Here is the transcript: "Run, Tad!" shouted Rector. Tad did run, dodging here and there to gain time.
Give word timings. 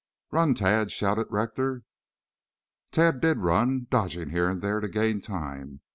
"Run, 0.31 0.55
Tad!" 0.55 0.89
shouted 0.89 1.27
Rector. 1.29 1.83
Tad 2.89 3.21
did 3.21 3.37
run, 3.37 3.85
dodging 3.91 4.31
here 4.31 4.49
and 4.49 4.59
there 4.59 4.79
to 4.79 4.89
gain 4.89 5.21
time. 5.21 5.81